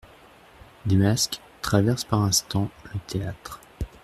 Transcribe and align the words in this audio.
Des 0.87 0.95
masques 0.95 1.39
traversent 1.61 2.05
par 2.05 2.21
instans 2.23 2.69
le 2.91 2.99
théâtre. 3.01 3.61